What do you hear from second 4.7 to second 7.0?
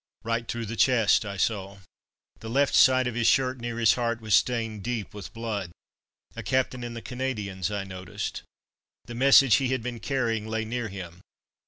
deep with blood. A captain in